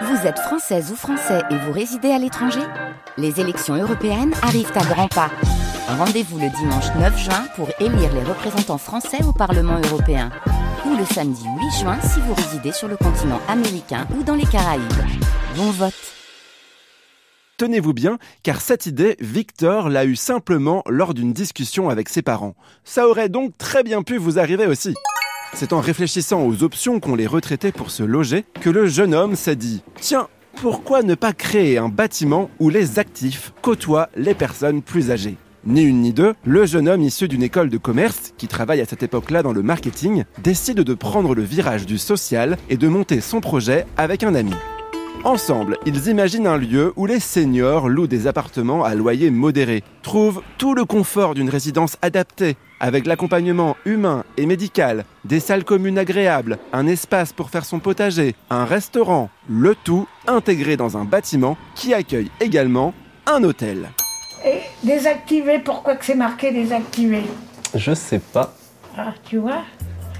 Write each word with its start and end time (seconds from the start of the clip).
Vous 0.00 0.26
êtes 0.26 0.38
française 0.38 0.90
ou 0.90 0.96
français 0.96 1.42
et 1.50 1.56
vous 1.56 1.72
résidez 1.72 2.10
à 2.10 2.18
l'étranger 2.18 2.62
Les 3.18 3.40
élections 3.40 3.74
européennes 3.74 4.32
arrivent 4.42 4.72
à 4.74 4.84
grands 4.84 5.08
pas. 5.08 5.30
Rendez-vous 5.86 6.38
le 6.38 6.48
dimanche 6.48 6.86
9 6.98 7.18
juin 7.18 7.44
pour 7.56 7.68
élire 7.78 8.12
les 8.14 8.22
représentants 8.22 8.78
français 8.78 9.22
au 9.22 9.32
Parlement 9.32 9.78
européen. 9.84 10.30
Ou 10.86 10.96
le 10.96 11.04
samedi 11.04 11.44
8 11.44 11.80
juin 11.80 11.98
si 12.00 12.20
vous 12.20 12.32
résidez 12.32 12.72
sur 12.72 12.88
le 12.88 12.96
continent 12.96 13.40
américain 13.48 14.06
ou 14.18 14.22
dans 14.22 14.34
les 14.34 14.46
Caraïbes. 14.46 14.82
Bon 15.56 15.70
vote 15.70 15.92
Tenez-vous 17.58 17.92
bien, 17.92 18.18
car 18.42 18.60
cette 18.60 18.86
idée, 18.86 19.16
Victor 19.20 19.90
l'a 19.90 20.06
eue 20.06 20.16
simplement 20.16 20.82
lors 20.88 21.12
d'une 21.12 21.34
discussion 21.34 21.90
avec 21.90 22.08
ses 22.08 22.22
parents. 22.22 22.56
Ça 22.82 23.06
aurait 23.08 23.28
donc 23.28 23.56
très 23.58 23.82
bien 23.82 24.02
pu 24.02 24.16
vous 24.16 24.38
arriver 24.38 24.66
aussi. 24.66 24.94
C'est 25.54 25.72
en 25.72 25.80
réfléchissant 25.80 26.46
aux 26.46 26.62
options 26.62 26.98
qu'ont 26.98 27.14
les 27.14 27.26
retraités 27.26 27.72
pour 27.72 27.90
se 27.90 28.02
loger 28.02 28.44
que 28.60 28.70
le 28.70 28.86
jeune 28.86 29.14
homme 29.14 29.36
s'est 29.36 29.56
dit 29.56 29.82
Tiens, 30.00 30.28
pourquoi 30.60 31.02
ne 31.02 31.14
pas 31.14 31.32
créer 31.32 31.78
un 31.78 31.88
bâtiment 31.88 32.50
où 32.58 32.70
les 32.70 32.98
actifs 32.98 33.52
côtoient 33.60 34.08
les 34.16 34.34
personnes 34.34 34.82
plus 34.82 35.10
âgées? 35.10 35.36
Ni 35.64 35.82
une 35.82 36.00
ni 36.00 36.12
deux, 36.12 36.34
le 36.44 36.66
jeune 36.66 36.88
homme 36.88 37.02
issu 37.02 37.28
d'une 37.28 37.42
école 37.42 37.68
de 37.68 37.78
commerce, 37.78 38.32
qui 38.36 38.48
travaille 38.48 38.80
à 38.80 38.86
cette 38.86 39.02
époque-là 39.02 39.42
dans 39.42 39.52
le 39.52 39.62
marketing, 39.62 40.24
décide 40.42 40.80
de 40.80 40.94
prendre 40.94 41.34
le 41.34 41.42
virage 41.42 41.86
du 41.86 41.98
social 41.98 42.56
et 42.68 42.76
de 42.76 42.88
monter 42.88 43.20
son 43.20 43.40
projet 43.40 43.86
avec 43.96 44.24
un 44.24 44.34
ami. 44.34 44.54
Ensemble, 45.24 45.78
ils 45.86 46.08
imaginent 46.08 46.48
un 46.48 46.56
lieu 46.56 46.92
où 46.96 47.06
les 47.06 47.20
seniors 47.20 47.88
louent 47.88 48.08
des 48.08 48.26
appartements 48.26 48.82
à 48.82 48.96
loyer 48.96 49.30
modéré, 49.30 49.84
trouvent 50.02 50.42
tout 50.58 50.74
le 50.74 50.84
confort 50.84 51.34
d'une 51.34 51.48
résidence 51.48 51.96
adaptée, 52.02 52.56
avec 52.80 53.06
l'accompagnement 53.06 53.76
humain 53.84 54.24
et 54.36 54.46
médical, 54.46 55.04
des 55.24 55.38
salles 55.38 55.62
communes 55.62 55.96
agréables, 55.96 56.58
un 56.72 56.88
espace 56.88 57.32
pour 57.32 57.50
faire 57.50 57.64
son 57.64 57.78
potager, 57.78 58.34
un 58.50 58.64
restaurant, 58.64 59.30
le 59.48 59.76
tout 59.76 60.08
intégré 60.26 60.76
dans 60.76 60.96
un 60.96 61.04
bâtiment 61.04 61.56
qui 61.76 61.94
accueille 61.94 62.32
également 62.40 62.92
un 63.26 63.44
hôtel. 63.44 63.90
Et 64.44 64.58
désactiver, 64.82 65.60
pourquoi 65.60 65.94
que 65.94 66.04
c'est 66.04 66.16
marqué 66.16 66.50
désactiver 66.50 67.22
Je 67.76 67.94
sais 67.94 68.18
pas. 68.18 68.52
Ah, 68.98 69.14
tu 69.24 69.38
vois? 69.38 69.62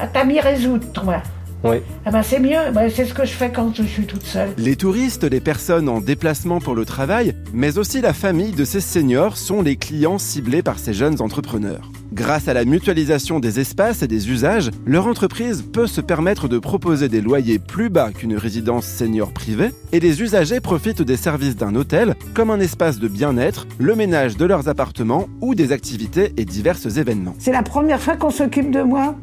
Ah, 0.00 0.06
t'as 0.06 0.24
mis 0.24 0.40
résoudre, 0.40 0.90
toi. 0.94 1.22
Oui. 1.70 1.76
Ah 2.04 2.10
ben 2.10 2.22
c'est 2.22 2.40
mieux, 2.40 2.70
Ben, 2.72 2.90
c'est 2.94 3.04
ce 3.04 3.14
que 3.14 3.24
je 3.24 3.32
fais 3.32 3.50
quand 3.50 3.74
je 3.74 3.82
suis 3.82 4.04
toute 4.04 4.24
seule. 4.24 4.50
Les 4.58 4.76
touristes, 4.76 5.24
les 5.24 5.40
personnes 5.40 5.88
en 5.88 6.00
déplacement 6.00 6.60
pour 6.60 6.74
le 6.74 6.84
travail, 6.84 7.34
mais 7.52 7.78
aussi 7.78 8.00
la 8.00 8.12
famille 8.12 8.52
de 8.52 8.64
ces 8.64 8.80
seniors 8.80 9.36
sont 9.36 9.62
les 9.62 9.76
clients 9.76 10.18
ciblés 10.18 10.62
par 10.62 10.78
ces 10.78 10.94
jeunes 10.94 11.20
entrepreneurs. 11.20 11.90
Grâce 12.12 12.48
à 12.48 12.54
la 12.54 12.64
mutualisation 12.64 13.40
des 13.40 13.60
espaces 13.60 14.02
et 14.02 14.06
des 14.06 14.30
usages, 14.30 14.70
leur 14.86 15.06
entreprise 15.06 15.62
peut 15.62 15.86
se 15.86 16.00
permettre 16.00 16.48
de 16.48 16.58
proposer 16.58 17.08
des 17.08 17.20
loyers 17.20 17.58
plus 17.58 17.90
bas 17.90 18.10
qu'une 18.12 18.36
résidence 18.36 18.86
senior 18.86 19.32
privée 19.32 19.70
et 19.92 20.00
les 20.00 20.22
usagers 20.22 20.60
profitent 20.60 21.02
des 21.02 21.16
services 21.16 21.56
d'un 21.56 21.74
hôtel 21.74 22.14
comme 22.32 22.50
un 22.50 22.60
espace 22.60 23.00
de 23.00 23.08
bien-être, 23.08 23.66
le 23.78 23.96
ménage 23.96 24.36
de 24.36 24.46
leurs 24.46 24.68
appartements 24.68 25.28
ou 25.40 25.54
des 25.54 25.72
activités 25.72 26.32
et 26.36 26.44
divers 26.44 26.78
événements. 26.98 27.34
C'est 27.38 27.52
la 27.52 27.62
première 27.62 28.00
fois 28.00 28.16
qu'on 28.16 28.30
s'occupe 28.30 28.70
de 28.70 28.82
moi. 28.82 29.16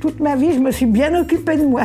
Toute 0.00 0.18
ma 0.18 0.34
vie, 0.34 0.54
je 0.54 0.58
me 0.58 0.70
suis 0.70 0.86
bien 0.86 1.14
occupée 1.20 1.58
de 1.58 1.66
moi. 1.66 1.84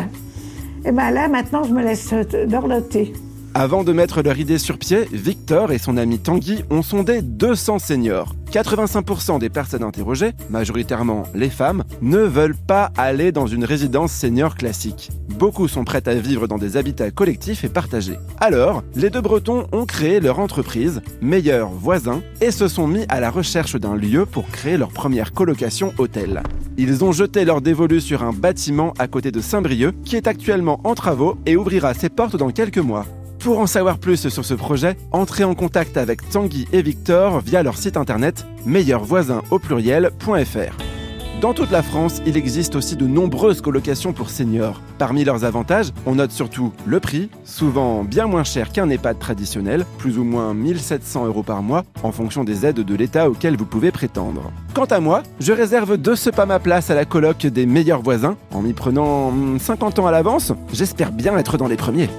Et 0.86 0.92
ben 0.92 1.12
là, 1.12 1.28
maintenant, 1.28 1.64
je 1.64 1.74
me 1.74 1.84
laisse 1.84 2.14
euh, 2.14 2.46
dorloter. 2.46 3.12
Avant 3.58 3.86
de 3.86 3.94
mettre 3.94 4.22
leur 4.22 4.38
idée 4.38 4.58
sur 4.58 4.78
pied, 4.78 5.08
Victor 5.14 5.72
et 5.72 5.78
son 5.78 5.96
ami 5.96 6.20
Tanguy 6.20 6.66
ont 6.70 6.82
sondé 6.82 7.22
200 7.22 7.80
seniors. 7.80 8.36
85% 8.52 9.40
des 9.40 9.50
personnes 9.50 9.84
interrogées, 9.84 10.34
majoritairement 10.50 11.24
les 11.34 11.50
femmes, 11.50 11.86
ne 12.02 12.18
veulent 12.18 12.58
pas 12.58 12.92
aller 12.98 13.32
dans 13.32 13.48
une 13.48 13.64
résidence 13.64 14.12
senior 14.12 14.56
classique. 14.56 15.10
Beaucoup 15.40 15.70
sont 15.70 15.86
prêts 15.86 16.06
à 16.06 16.16
vivre 16.16 16.48
dans 16.48 16.58
des 16.58 16.76
habitats 16.76 17.12
collectifs 17.12 17.64
et 17.64 17.70
partagés. 17.70 18.20
Alors, 18.42 18.84
les 18.94 19.10
deux 19.10 19.22
Bretons 19.22 19.68
ont 19.72 19.86
créé 19.86 20.20
leur 20.20 20.40
entreprise, 20.40 21.02
Meilleurs 21.22 21.70
Voisins, 21.70 22.22
et 22.42 22.52
se 22.52 22.68
sont 22.68 22.88
mis 22.88 23.06
à 23.08 23.22
la 23.22 23.30
recherche 23.30 23.78
d'un 23.78 23.96
lieu 23.96 24.26
pour 24.26 24.50
créer 24.50 24.76
leur 24.76 24.90
première 24.90 25.32
colocation 25.32 25.94
hôtel. 25.98 26.44
Ils 26.78 27.06
ont 27.06 27.14
jeté 27.14 27.46
leur 27.46 27.62
dévolu 27.62 28.02
sur 28.02 28.22
un 28.22 28.34
bâtiment 28.34 28.94
à 29.00 29.08
côté 29.08 29.32
de 29.32 29.40
Saint-Brieuc 29.40 29.96
qui 30.04 30.18
est 30.18 30.28
actuellement 30.28 30.82
en 30.84 30.94
travaux 30.94 31.38
et 31.46 31.56
ouvrira 31.56 31.94
ses 31.94 32.10
portes 32.10 32.36
dans 32.36 32.52
quelques 32.52 32.80
mois. 32.80 33.06
Pour 33.46 33.60
en 33.60 33.68
savoir 33.68 34.00
plus 34.00 34.28
sur 34.28 34.44
ce 34.44 34.56
projet, 34.56 34.98
entrez 35.12 35.44
en 35.44 35.54
contact 35.54 35.98
avec 35.98 36.28
Tanguy 36.32 36.68
et 36.74 36.82
Victor 36.82 37.42
via 37.42 37.62
leur 37.62 37.78
site 37.78 37.96
internet 37.96 38.44
meilleurvoisins 38.66 39.44
au 39.52 39.60
pluriel.fr. 39.60 40.76
Dans 41.42 41.54
toute 41.54 41.70
la 41.70 41.84
France, 41.84 42.24
il 42.26 42.38
existe 42.38 42.76
aussi 42.76 42.96
de 42.96 43.06
nombreuses 43.06 43.62
colocations 43.62 44.14
pour 44.14 44.32
seniors. 44.32 44.82
Parmi 44.98 45.24
leurs 45.24 45.46
avantages, 45.46 45.92
on 46.08 46.16
note 46.16 46.32
surtout 46.32 46.74
le 46.88 47.00
prix, 47.00 47.30
souvent 47.44 48.04
bien 48.04 48.26
moins 48.26 48.44
cher 48.44 48.72
qu'un 48.72 48.90
EHPAD 48.90 49.20
traditionnel, 49.20 49.86
plus 50.00 50.18
ou 50.18 50.24
moins 50.24 50.56
1700 50.56 51.28
euros 51.28 51.44
par 51.44 51.62
mois, 51.62 51.84
en 52.02 52.12
fonction 52.12 52.44
des 52.44 52.66
aides 52.66 52.80
de 52.80 52.96
l'État 52.96 53.30
auxquelles 53.30 53.58
vous 53.58 53.68
pouvez 53.68 53.92
prétendre. 53.92 54.52
Quant 54.74 54.86
à 54.86 55.00
moi, 55.00 55.22
je 55.40 55.54
réserve 55.54 55.98
de 55.98 56.16
ce 56.16 56.32
pas 56.32 56.48
ma 56.48 56.58
place 56.58 56.90
à 56.90 56.96
la 56.96 57.06
coloc 57.06 57.46
des 57.46 57.68
meilleurs 57.68 58.02
voisins, 58.02 58.38
en 58.56 58.64
m'y 58.64 58.74
prenant 58.74 59.32
50 59.60 60.00
ans 60.00 60.08
à 60.08 60.12
l'avance, 60.12 60.52
j'espère 60.74 61.12
bien 61.12 61.38
être 61.38 61.60
dans 61.60 61.68
les 61.68 61.78
premiers. 61.78 62.10